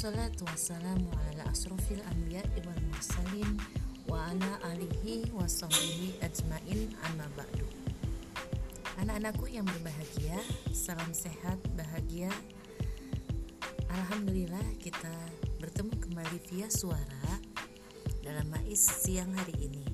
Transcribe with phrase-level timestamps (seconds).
[0.00, 3.60] Assalatu wassalamu ala asrofil anbiya wal mursalin
[4.08, 7.68] Wa ala alihi wa sahbihi ajmain amma ba'du.
[8.96, 10.40] Anak-anakku yang berbahagia
[10.72, 12.32] Salam sehat, bahagia.
[13.92, 15.12] Alhamdulillah kita
[15.60, 17.36] bertemu kembali via suara
[18.24, 19.84] Dalam mais siang hari ini.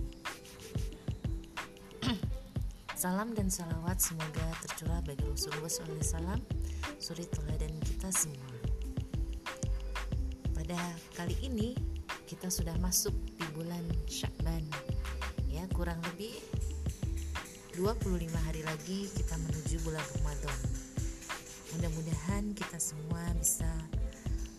[3.03, 6.39] Salam dan salawat semoga tercurah bagi Rasulullah SAW,
[6.95, 8.56] suri teladan kita semua.
[11.27, 11.75] Kali ini
[12.31, 14.63] kita sudah masuk di bulan Syakban.
[15.51, 16.39] Ya, kurang lebih
[17.75, 20.59] 25 hari lagi kita menuju bulan Ramadan.
[21.75, 23.67] Mudah-mudahan kita semua bisa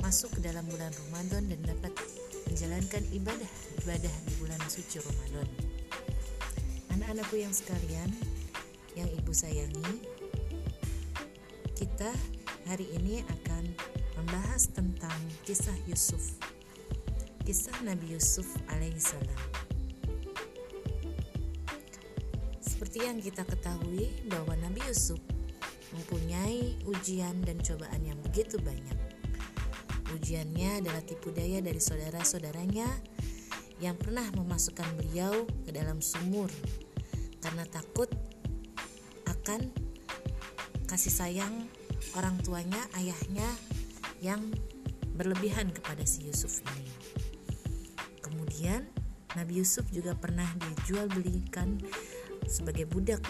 [0.04, 1.96] masuk ke dalam bulan Ramadan dan dapat
[2.52, 5.48] menjalankan ibadah-ibadah di bulan suci Ramadan.
[7.00, 8.12] Anak-anakku yang sekalian,
[8.92, 10.04] yang ibu sayangi,
[11.80, 12.12] kita
[12.68, 13.72] hari ini akan
[14.20, 15.16] membahas tentang
[15.48, 16.47] kisah Yusuf.
[17.48, 19.40] Kisah Nabi Yusuf alaihissalam.
[22.60, 25.16] Seperti yang kita ketahui bahwa Nabi Yusuf
[25.96, 29.00] mempunyai ujian dan cobaan yang begitu banyak.
[30.12, 32.84] Ujiannya adalah tipu daya dari saudara-saudaranya
[33.80, 36.52] yang pernah memasukkan beliau ke dalam sumur
[37.40, 38.12] karena takut
[39.24, 39.72] akan
[40.84, 41.64] kasih sayang
[42.12, 43.48] orang tuanya, ayahnya
[44.20, 44.52] yang
[45.16, 46.87] berlebihan kepada si Yusuf ini.
[48.58, 48.90] Kemudian
[49.38, 51.78] Nabi Yusuf juga pernah dijual belikan
[52.50, 53.22] sebagai budak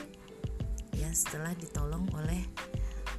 [0.95, 2.47] ya setelah ditolong oleh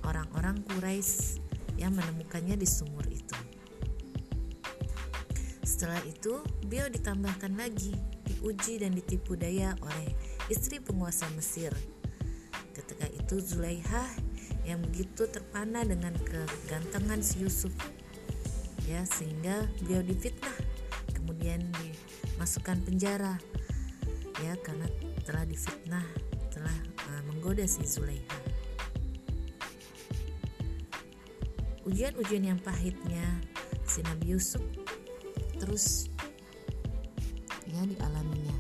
[0.09, 1.37] orang-orang Quraisy
[1.77, 3.37] yang menemukannya di sumur itu.
[5.61, 7.93] Setelah itu, beliau ditambahkan lagi,
[8.25, 10.09] diuji dan ditipu daya oleh
[10.49, 11.77] istri penguasa Mesir.
[12.73, 14.17] Ketika itu Zulaiha
[14.65, 17.77] yang begitu terpana dengan kegantengan si Yusuf
[18.89, 20.57] ya sehingga beliau difitnah
[21.29, 21.61] kemudian
[22.39, 23.35] dimasukkan penjara.
[24.47, 24.87] Ya karena
[25.27, 26.07] telah difitnah
[26.55, 26.79] telah
[27.11, 28.39] uh, menggoda si Zulaiha.
[31.83, 33.27] Ujian-ujian yang pahitnya
[33.83, 34.63] si Nabi Yusuf
[35.59, 36.07] terus
[37.67, 38.55] ya dialaminya.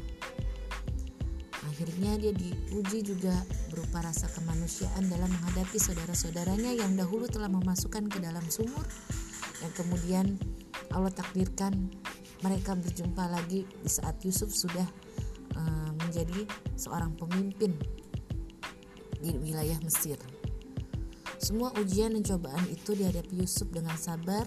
[1.71, 8.19] Akhirnya dia diuji juga berupa rasa kemanusiaan dalam menghadapi saudara-saudaranya yang dahulu telah memasukkan ke
[8.19, 8.83] dalam sumur
[9.63, 10.27] yang kemudian
[10.91, 11.95] Allah takdirkan
[12.43, 14.87] mereka berjumpa lagi di saat Yusuf sudah
[15.59, 16.47] uh, menjadi
[16.79, 17.75] seorang pemimpin
[19.19, 20.19] di wilayah Mesir.
[21.39, 24.47] Semua ujian dan cobaan itu dihadapi Yusuf dengan sabar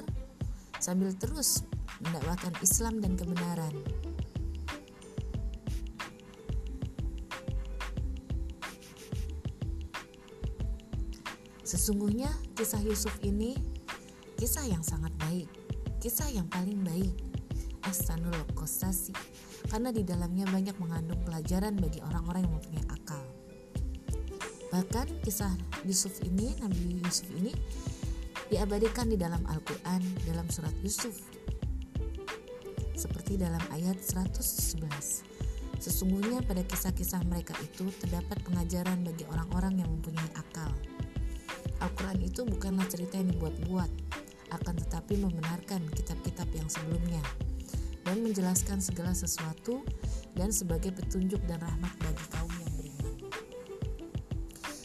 [0.80, 1.64] sambil terus
[2.04, 3.76] mendakwakan Islam dan kebenaran.
[11.64, 12.28] Sesungguhnya
[12.60, 13.56] kisah Yusuf ini
[14.36, 15.48] kisah yang sangat baik,
[16.04, 17.31] kisah yang paling baik.
[17.86, 19.14] Ahsanul Qasasi
[19.70, 23.24] karena di dalamnya banyak mengandung pelajaran bagi orang-orang yang mempunyai akal.
[24.72, 25.52] Bahkan kisah
[25.84, 27.52] Yusuf ini, Nabi Yusuf ini
[28.48, 31.20] diabadikan di dalam Al-Qur'an dalam surat Yusuf.
[32.96, 35.28] Seperti dalam ayat 111.
[35.82, 40.70] Sesungguhnya pada kisah-kisah mereka itu terdapat pengajaran bagi orang-orang yang mempunyai akal.
[41.82, 43.90] Al-Quran itu bukanlah cerita yang dibuat-buat,
[44.54, 47.24] akan tetapi membenarkan kitab-kitab yang sebelumnya
[48.12, 49.88] dan menjelaskan segala sesuatu
[50.36, 53.16] dan sebagai petunjuk dan rahmat bagi kaum yang beriman.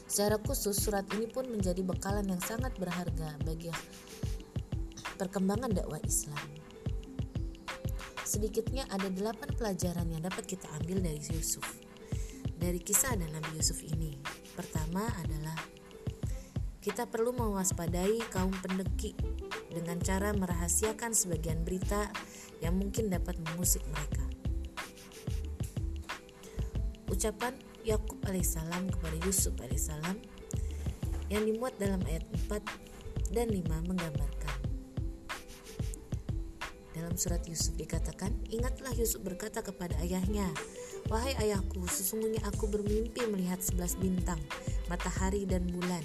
[0.06, 3.75] Secara khusus, surat ini pun menjadi bekalan yang sangat berharga bagi
[5.19, 6.38] perkembangan dakwah Islam.
[8.22, 11.66] Sedikitnya ada delapan pelajaran yang dapat kita ambil dari Yusuf.
[12.54, 14.22] Dari kisah dan Nabi Yusuf ini.
[14.54, 15.59] Pertama adalah
[16.78, 19.18] kita perlu mewaspadai kaum pendeki
[19.74, 22.06] dengan cara merahasiakan sebagian berita
[22.60, 24.24] yang mungkin dapat mengusik mereka.
[27.06, 27.54] Ucapan
[27.86, 30.18] Yakub alaihissalam kepada Yusuf alaihissalam
[31.30, 34.56] yang dimuat dalam ayat 4 dan 5 menggambarkan.
[36.97, 40.48] Dalam surat Yusuf dikatakan, Ingatlah Yusuf berkata kepada ayahnya,
[41.06, 44.41] Wahai ayahku, sesungguhnya aku bermimpi melihat sebelas bintang,
[44.91, 46.03] matahari dan bulan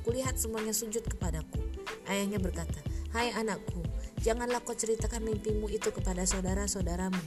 [0.00, 1.60] Kulihat semuanya sujud kepadaku.
[2.08, 2.80] Ayahnya berkata,
[3.12, 3.79] Hai anakku,
[4.20, 7.20] janganlah kau ceritakan mimpimu itu kepada saudara-saudaramu.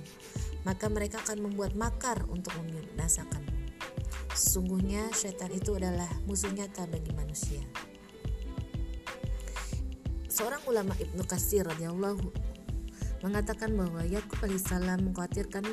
[0.63, 3.51] Maka mereka akan membuat makar untuk membinasakanmu.
[4.33, 7.61] Sesungguhnya syaitan itu adalah musuh nyata bagi manusia.
[10.25, 12.25] Seorang ulama Ibnu Kasir radhiyallahu
[13.21, 15.63] mengatakan bahwa Yakub alaihissalam mengkhawatirkan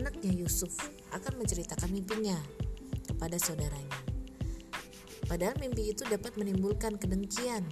[0.00, 0.72] anaknya Yusuf
[1.12, 2.40] akan menceritakan mimpinya
[3.04, 4.00] kepada saudaranya.
[5.26, 7.66] Padahal mimpi itu dapat menimbulkan kedengkian.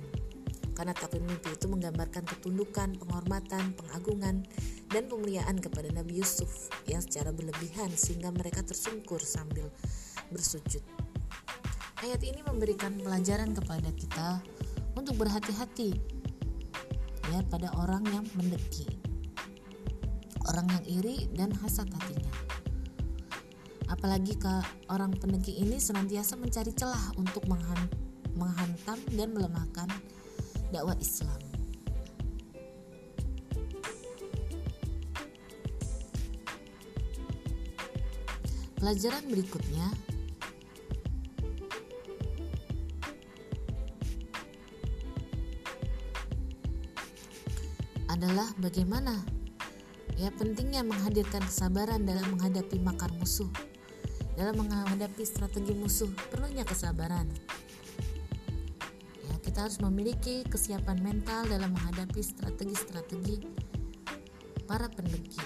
[0.74, 4.42] Karena takwil mimpi itu menggambarkan ketundukan, penghormatan, pengagungan,
[4.90, 9.70] dan pemuliaan kepada Nabi Yusuf yang secara berlebihan sehingga mereka tersungkur sambil
[10.34, 10.82] bersujud.
[12.02, 14.42] Ayat ini memberikan pelajaran kepada kita
[14.98, 15.94] untuk berhati-hati
[17.32, 18.84] ya pada orang yang mendeki,
[20.50, 22.34] orang yang iri dan hasad hatinya.
[23.88, 24.54] Apalagi ke
[24.92, 29.88] orang pendengki ini senantiasa mencari celah untuk menghantam dan melemahkan
[30.74, 31.38] dakwah Islam.
[38.74, 39.86] Pelajaran berikutnya
[48.10, 49.22] adalah bagaimana
[50.18, 53.48] ya pentingnya menghadirkan kesabaran dalam menghadapi makar musuh
[54.34, 57.30] dalam menghadapi strategi musuh perlunya kesabaran.
[59.54, 63.38] Kita harus memiliki kesiapan mental dalam menghadapi strategi-strategi
[64.66, 65.38] para pendengki.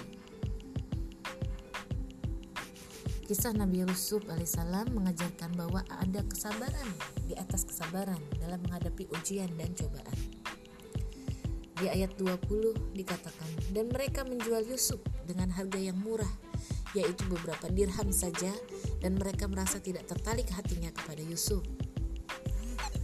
[3.29, 6.89] Kisah Nabi Yusuf alaihissalam mengajarkan bahwa ada kesabaran
[7.29, 10.17] di atas kesabaran dalam menghadapi ujian dan cobaan.
[11.77, 16.33] Di ayat 20 dikatakan, dan mereka menjual Yusuf dengan harga yang murah
[16.97, 18.49] yaitu beberapa dirham saja
[19.05, 21.61] dan mereka merasa tidak tertarik hatinya kepada Yusuf.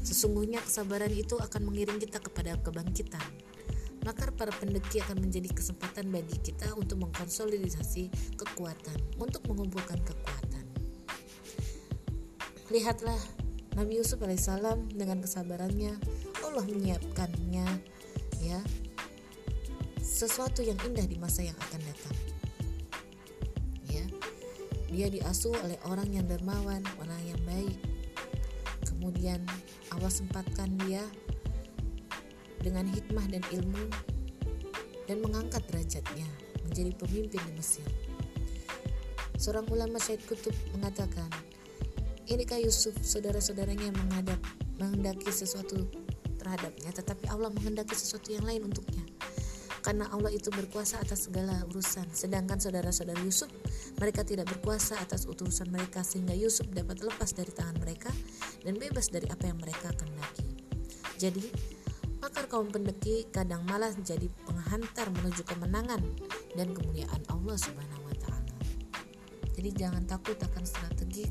[0.06, 3.25] Sesungguhnya kesabaran itu akan mengiring kita kepada kebangkitan.
[4.06, 10.62] Maka para pendeki akan menjadi kesempatan bagi kita untuk mengkonsolidasi kekuatan, untuk mengumpulkan kekuatan.
[12.69, 13.18] Lihatlah
[13.74, 15.98] Nabi Yusuf alaihissalam dengan kesabarannya
[16.46, 17.66] Allah menyiapkannya
[18.46, 18.62] ya
[20.06, 22.16] sesuatu yang indah di masa yang akan datang.
[24.96, 27.75] Dia diasuh oleh orang yang dermawan, orang yang baik.
[29.06, 29.38] Kemudian
[29.94, 31.06] Allah sempatkan dia
[32.57, 33.86] dengan hikmah dan ilmu
[35.06, 36.25] dan mengangkat derajatnya
[36.66, 37.86] menjadi pemimpin di Mesir.
[39.38, 41.30] Seorang ulama Syed Kutub mengatakan,
[42.25, 44.42] inikah Yusuf saudara-saudaranya yang menghadap
[44.81, 45.86] menghendaki sesuatu
[46.42, 49.06] terhadapnya, tetapi Allah menghendaki sesuatu yang lain untuknya
[49.86, 52.10] karena Allah itu berkuasa atas segala urusan.
[52.10, 53.54] Sedangkan saudara-saudara Yusuf,
[54.02, 58.10] mereka tidak berkuasa atas utusan mereka sehingga Yusuf dapat lepas dari tangan mereka
[58.65, 60.45] dan bebas dari apa yang mereka kehendaki.
[61.21, 61.45] Jadi,
[62.17, 66.01] makar kaum pendeki kadang malah menjadi penghantar menuju kemenangan
[66.57, 68.57] dan kemuliaan Allah Subhanahu wa taala.
[69.53, 71.29] Jadi jangan takut akan strategi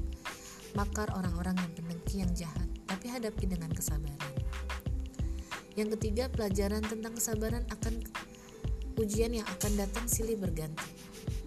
[0.78, 4.32] makar orang-orang yang pendeki yang jahat, tapi hadapi dengan kesabaran.
[5.74, 7.98] Yang ketiga, pelajaran tentang kesabaran akan
[8.98, 10.86] ujian yang akan datang silih berganti.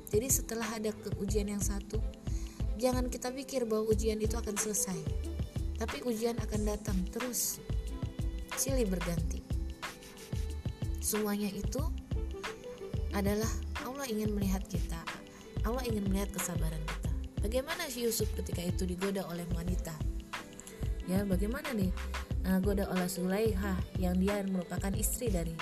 [0.07, 2.00] Jadi setelah ada ujian yang satu,
[2.80, 5.00] jangan kita pikir bahwa ujian itu akan selesai.
[5.78, 7.62] Tapi ujian akan datang terus
[8.58, 9.46] silih berganti.
[11.00, 11.80] Semuanya itu
[13.14, 13.50] adalah
[13.86, 15.00] Allah ingin melihat kita.
[15.64, 17.12] Allah ingin melihat kesabaran kita.
[17.46, 19.94] Bagaimana si Yusuf ketika itu digoda oleh wanita?
[21.07, 21.94] Ya, bagaimana nih?
[22.44, 25.56] Nah, goda oleh Sulaiha yang dia merupakan istri dari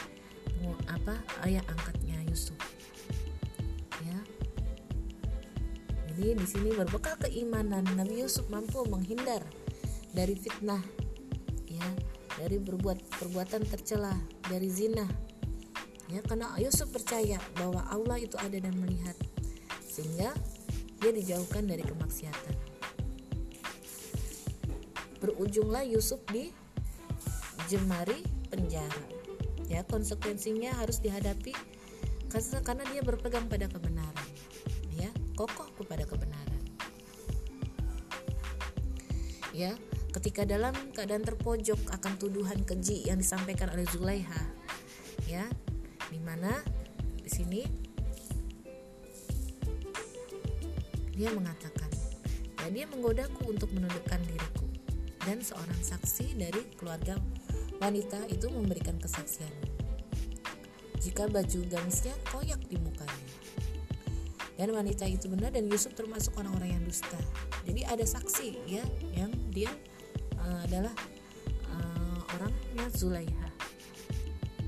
[0.90, 2.58] apa ayah angkatnya Yusuf
[4.02, 4.20] ya
[6.14, 9.44] jadi di sini berbekal keimanan Nabi Yusuf mampu menghindar
[10.16, 10.82] dari fitnah
[11.68, 11.88] ya.
[12.36, 14.12] Dari berbuat perbuatan tercela
[14.48, 15.08] dari zina.
[16.12, 19.16] Ya karena Yusuf percaya bahwa Allah itu ada dan melihat.
[19.84, 20.36] Sehingga
[21.00, 22.56] dia dijauhkan dari kemaksiatan.
[25.24, 26.52] Berujunglah Yusuf di
[27.72, 28.20] jemari
[28.52, 29.08] penjara.
[29.72, 31.56] Ya konsekuensinya harus dihadapi
[32.68, 34.28] karena dia berpegang pada kebenaran.
[34.92, 35.08] Ya
[35.40, 36.62] kokoh kepada kebenaran.
[39.56, 39.72] Ya
[40.16, 44.44] ketika dalam keadaan terpojok akan tuduhan keji yang disampaikan oleh Zulaiha
[45.28, 45.44] ya
[46.08, 46.64] di mana
[47.20, 47.62] di sini
[51.16, 51.92] dia mengatakan
[52.64, 54.68] ya dia menggodaku untuk menundukkan diriku
[55.28, 57.20] dan seorang saksi dari keluarga
[57.76, 59.52] Wanita itu memberikan kesaksian
[61.04, 63.30] jika baju gamisnya koyak di mukanya.
[64.56, 67.20] Dan wanita itu benar dan Yusuf termasuk orang-orang yang dusta.
[67.68, 68.82] Jadi ada saksi ya
[69.12, 69.70] yang dia
[70.46, 70.94] uh, adalah
[71.74, 73.50] uh, orangnya Zulaiha.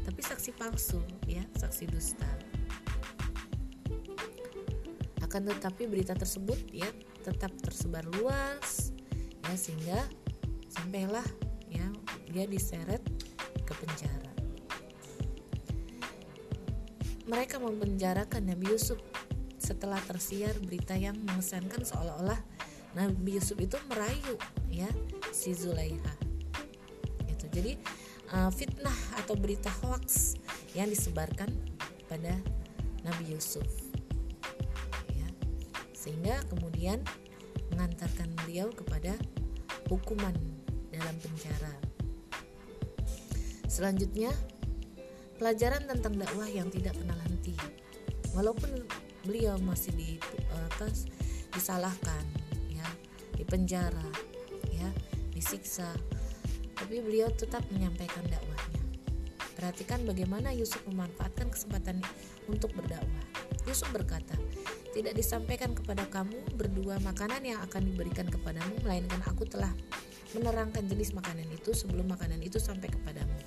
[0.03, 2.29] Tapi saksi palsu ya, saksi dusta.
[5.21, 6.87] Akan tetapi berita tersebut ya
[7.21, 8.95] tetap tersebar luas
[9.43, 9.99] ya sehingga
[10.71, 11.23] sampailah
[12.37, 13.01] dia diseret
[13.65, 14.33] ke penjara.
[17.25, 19.01] Mereka memenjarakan Nabi Yusuf
[19.57, 22.39] setelah tersiar berita yang mengesankan seolah-olah
[22.93, 24.37] Nabi Yusuf itu merayu
[24.77, 24.89] ya
[25.33, 26.13] si Zulaiha.
[27.25, 27.73] Itu jadi
[28.29, 30.37] uh, fitnah atau berita hoax
[30.77, 31.49] yang disebarkan
[32.05, 32.37] pada
[33.01, 33.65] Nabi Yusuf.
[35.17, 35.27] Ya.
[35.97, 37.01] Sehingga kemudian
[37.73, 39.17] mengantarkan beliau kepada
[39.89, 40.37] hukuman
[40.93, 41.73] dalam penjara.
[43.65, 44.29] Selanjutnya
[45.41, 47.57] pelajaran tentang dakwah yang tidak kenal henti.
[48.37, 48.85] Walaupun
[49.25, 50.09] beliau masih di
[50.69, 51.09] atas
[51.49, 52.23] disalahkan
[52.69, 52.85] ya
[53.33, 54.26] di penjara
[55.37, 55.93] disiksa
[56.73, 58.81] tapi beliau tetap menyampaikan dakwahnya
[59.53, 62.01] perhatikan bagaimana Yusuf memanfaatkan kesempatan
[62.49, 63.23] untuk berdakwah
[63.69, 64.33] Yusuf berkata
[64.97, 69.69] tidak disampaikan kepada kamu berdua makanan yang akan diberikan kepadamu melainkan aku telah
[70.33, 73.37] menerangkan jenis makanan itu sebelum makanan itu sampai kepadamu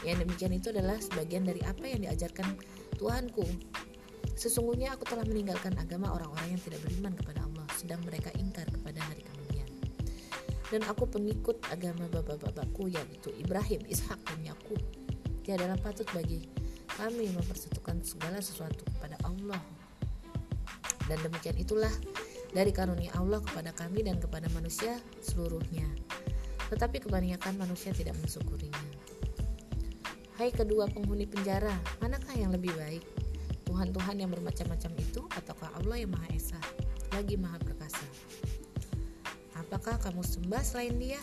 [0.00, 2.56] yang demikian itu adalah sebagian dari apa yang diajarkan
[2.96, 3.44] Tuhanku.
[4.32, 9.00] Sesungguhnya aku telah meninggalkan agama orang-orang yang tidak beriman kepada Allah, sedang mereka ingkar kepada
[9.04, 9.19] hari.
[10.70, 14.78] Dan aku pengikut agama bapak-bapakku yaitu Ibrahim, Ishak, dan Yakub.
[15.50, 16.46] adalah patut bagi
[16.94, 19.58] kami mempersatukan segala sesuatu kepada Allah.
[21.10, 21.90] Dan demikian itulah
[22.54, 25.86] dari karunia Allah kepada kami dan kepada manusia seluruhnya.
[26.70, 28.86] Tetapi kebanyakan manusia tidak mensyukurinya.
[30.38, 33.02] Hai kedua penghuni penjara, manakah yang lebih baik?
[33.66, 36.58] Tuhan-Tuhan yang bermacam-macam itu ataukah Allah yang Maha Esa,
[37.12, 38.06] lagi Maha Perkasa?
[39.70, 41.22] Apakah kamu sembah selain dia?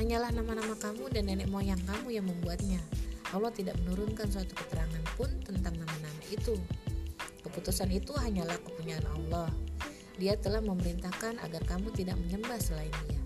[0.00, 2.80] Hanyalah nama-nama kamu dan nenek moyang kamu yang membuatnya.
[3.36, 6.56] Allah tidak menurunkan suatu keterangan pun tentang nama-nama itu.
[7.44, 9.52] Keputusan itu hanyalah kepunyaan Allah.
[10.16, 13.20] Dia telah memerintahkan agar kamu tidak menyembah selain dia.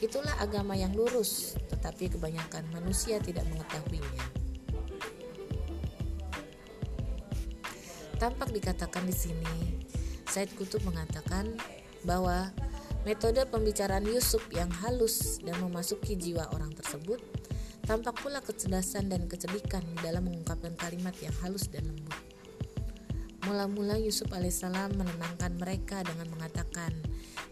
[0.00, 4.24] Itulah agama yang lurus, tetapi kebanyakan manusia tidak mengetahuinya.
[8.16, 9.84] Tampak dikatakan di sini,
[10.32, 11.60] Said Kutub mengatakan
[12.08, 12.48] bahwa
[13.02, 17.18] metode pembicaraan Yusuf yang halus dan memasuki jiwa orang tersebut
[17.82, 22.14] tampak pula kecerdasan dan kecerdikan di dalam mengungkapkan kalimat yang halus dan lembut.
[23.42, 26.94] Mula-mula Yusuf alaihissalam menenangkan mereka dengan mengatakan,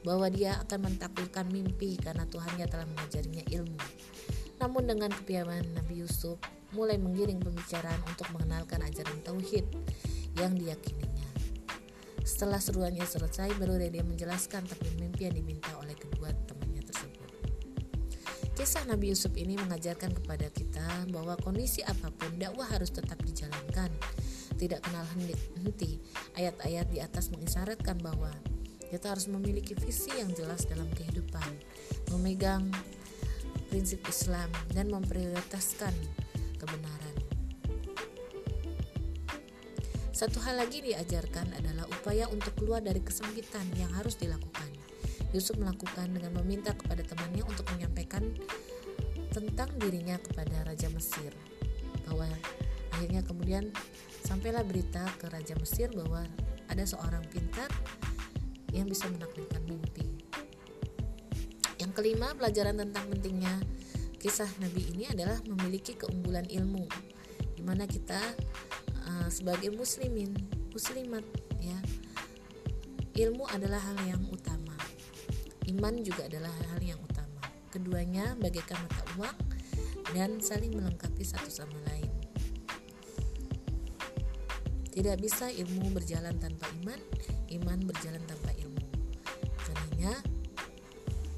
[0.00, 3.80] bahwa dia akan mentaklukkan mimpi karena Tuhannya telah mengajarinya ilmu.
[4.60, 6.40] Namun dengan kepiawaian Nabi Yusuf
[6.72, 9.66] mulai menggiring pembicaraan untuk mengenalkan ajaran tauhid
[10.36, 11.19] yang diyakininya.
[12.24, 17.28] Setelah seruannya selesai, baru dia menjelaskan tentang mimpi yang diminta oleh kedua temannya tersebut.
[18.54, 23.88] Kisah Nabi Yusuf ini mengajarkan kepada kita bahwa kondisi apa pun dakwah harus tetap dijalankan,
[24.60, 25.04] tidak kenal
[25.64, 25.96] henti.
[26.36, 28.28] Ayat-ayat di atas mengisyaratkan bahwa
[28.90, 31.46] kita harus memiliki visi yang jelas dalam kehidupan,
[32.12, 32.68] memegang
[33.70, 35.94] prinsip Islam dan memprioritaskan
[36.58, 37.09] kebenaran.
[40.20, 44.68] Satu hal lagi diajarkan adalah upaya untuk keluar dari kesempitan yang harus dilakukan.
[45.32, 48.28] Yusuf melakukan dengan meminta kepada temannya untuk menyampaikan
[49.32, 51.32] tentang dirinya kepada Raja Mesir
[52.04, 52.28] bahwa
[52.92, 53.72] akhirnya kemudian
[54.20, 56.28] sampailah berita ke Raja Mesir bahwa
[56.68, 57.72] ada seorang pintar
[58.76, 60.04] yang bisa menaklukkan mimpi.
[61.80, 63.56] Yang kelima, pelajaran tentang pentingnya
[64.20, 66.84] kisah Nabi ini adalah memiliki keunggulan ilmu,
[67.56, 68.20] di mana kita
[69.10, 70.30] uh, sebagai muslimin,
[70.70, 71.26] muslimat,
[71.58, 71.78] ya,
[73.18, 74.78] ilmu adalah hal yang utama.
[75.66, 77.42] Iman juga adalah hal yang utama.
[77.70, 79.38] Keduanya bagaikan mata uang
[80.14, 82.10] dan saling melengkapi satu sama lain.
[84.90, 86.98] Tidak bisa ilmu berjalan tanpa iman,
[87.62, 88.86] iman berjalan tanpa ilmu.
[89.62, 90.18] Karenanya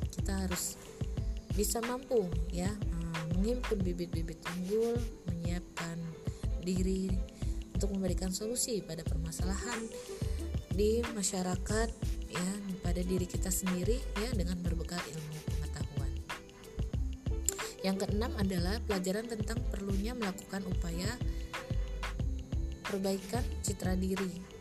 [0.09, 0.81] kita harus
[1.53, 4.97] bisa mampu ya eh, menghimpun bibit-bibit unggul,
[5.29, 6.01] menyiapkan
[6.65, 7.13] diri
[7.83, 9.83] untuk memberikan solusi pada permasalahan
[10.71, 11.91] di masyarakat
[12.31, 12.49] ya
[12.79, 16.13] pada diri kita sendiri ya dengan berbekal ilmu pengetahuan.
[17.83, 21.11] Yang keenam adalah pelajaran tentang perlunya melakukan upaya
[22.87, 24.53] perbaikan citra diri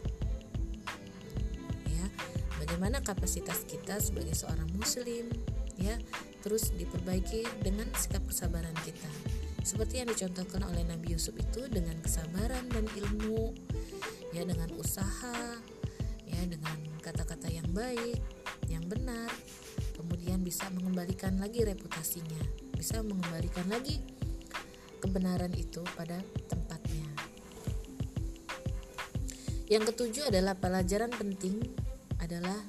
[2.82, 5.30] bagaimana kapasitas kita sebagai seorang muslim
[5.78, 6.02] ya
[6.42, 9.06] terus diperbaiki dengan sikap kesabaran kita
[9.62, 13.54] seperti yang dicontohkan oleh Nabi Yusuf itu dengan kesabaran dan ilmu
[14.34, 15.62] ya dengan usaha
[16.26, 18.18] ya dengan kata-kata yang baik
[18.68, 19.30] yang benar
[19.98, 22.42] kemudian bisa mengembalikan lagi reputasinya
[22.74, 24.02] bisa mengembalikan lagi
[25.02, 26.18] kebenaran itu pada
[26.50, 27.06] tempatnya
[29.72, 31.64] yang ketujuh adalah pelajaran penting
[32.20, 32.60] adalah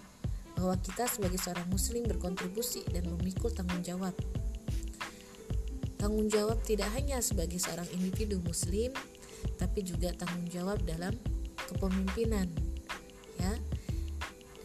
[0.63, 4.15] bahwa kita sebagai seorang muslim berkontribusi dan memikul tanggung jawab.
[6.03, 8.91] Tanggung jawab tidak hanya sebagai seorang individu muslim,
[9.55, 11.15] tapi juga tanggung jawab dalam
[11.71, 12.51] kepemimpinan.
[13.39, 13.55] Ya.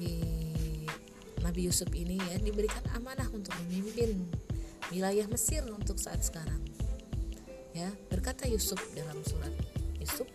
[0.01, 0.17] Di
[1.45, 4.25] Nabi Yusuf ini ya diberikan amanah untuk memimpin
[4.89, 6.57] wilayah Mesir untuk saat sekarang.
[7.77, 9.53] Ya, berkata Yusuf dalam surat
[10.01, 10.25] Yusuf,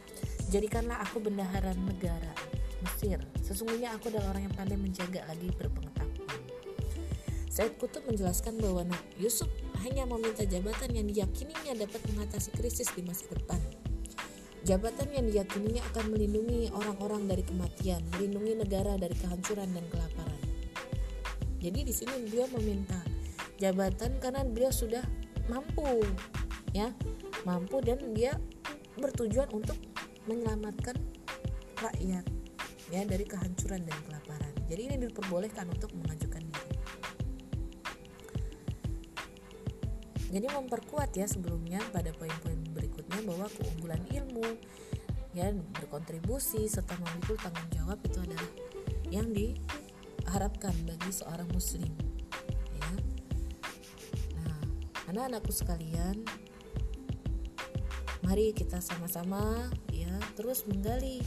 [0.55, 2.31] "Jadikanlah aku bendahara negara
[2.79, 3.19] Mesir.
[3.43, 6.41] Sesungguhnya aku adalah orang yang pandai menjaga lagi berpengetahuan."
[7.51, 8.87] Said Kutub menjelaskan bahwa
[9.19, 9.51] Yusuf
[9.83, 13.59] hanya meminta jabatan yang diyakininya dapat mengatasi krisis di masa depan.
[14.63, 20.41] Jabatan yang diyakininya akan melindungi orang-orang dari kematian, melindungi negara dari kehancuran dan kelaparan.
[21.59, 23.03] Jadi di sini beliau meminta
[23.63, 25.03] jabatan karena beliau sudah
[25.47, 26.03] mampu
[26.73, 26.89] ya
[27.45, 28.33] mampu dan dia
[28.97, 29.77] bertujuan untuk
[30.25, 30.97] menyelamatkan
[31.77, 32.25] rakyat
[32.89, 36.32] ya dari kehancuran dan kelaparan jadi ini diperbolehkan untuk mengajukan
[40.33, 44.57] jadi memperkuat ya sebelumnya pada poin-poin berikutnya bahwa keunggulan ilmu
[45.37, 48.51] ya berkontribusi serta memikul tanggung jawab itu adalah
[49.13, 51.93] yang diharapkan bagi seorang muslim
[55.13, 56.25] anak-anakku sekalian
[58.25, 60.09] mari kita sama-sama ya
[60.41, 61.21] terus menggali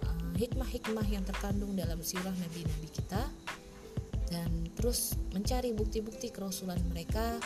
[0.00, 3.28] eh, hikmah-hikmah yang terkandung dalam sirah nabi-nabi kita
[4.32, 7.36] dan terus mencari bukti-bukti kerasulan mereka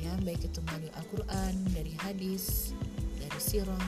[0.00, 2.74] ya baik itu melalui Al-Quran dari hadis
[3.16, 3.86] dari sirah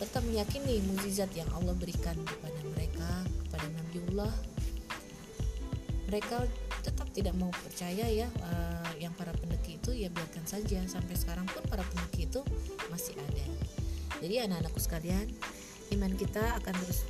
[0.00, 3.08] serta meyakini mukjizat yang Allah berikan kepada mereka
[3.44, 4.32] kepada Nabiullah.
[6.08, 6.36] Mereka
[6.80, 10.80] tetap tidak mau percaya ya uh, yang para pendaki itu ya biarkan saja.
[10.88, 12.40] Sampai sekarang pun para pendaki itu
[12.88, 13.44] masih ada.
[14.24, 15.28] Jadi anak-anakku sekalian
[15.92, 17.04] iman kita akan terus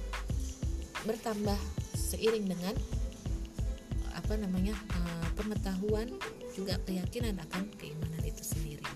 [1.06, 1.59] bertambah
[1.94, 2.75] seiring dengan
[4.18, 6.11] apa namanya uh, pengetahuan
[6.54, 8.87] juga keyakinan akan keimanan itu sendiri.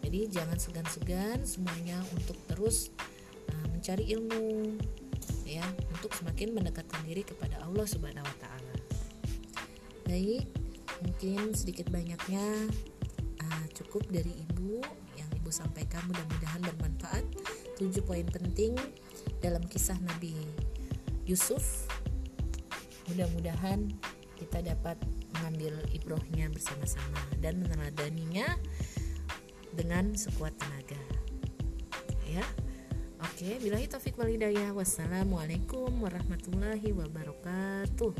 [0.00, 2.90] Jadi jangan segan-segan semuanya untuk terus
[3.52, 4.74] uh, mencari ilmu
[5.46, 5.62] ya
[5.94, 8.74] untuk semakin mendekatkan diri kepada Allah Subhanahu wa taala.
[10.06, 10.50] Baik
[11.06, 12.42] mungkin sedikit banyaknya
[13.38, 14.82] uh, cukup dari ibu
[15.14, 16.02] yang ibu sampaikan.
[16.10, 17.24] Mudah-mudahan bermanfaat.
[17.78, 18.76] Tujuh poin penting
[19.38, 20.34] dalam kisah Nabi
[21.24, 21.86] Yusuf.
[23.10, 23.90] Mudah-mudahan
[24.38, 24.98] kita dapat
[25.38, 28.46] mengambil ibrohnya bersama-sama dan meneladaninya
[29.74, 31.00] dengan sekuat tenaga
[32.26, 32.44] ya
[33.20, 34.72] Oke, bila taufik walidayah.
[34.72, 38.12] Wassalamualaikum warahmatullahi wabarakatuh.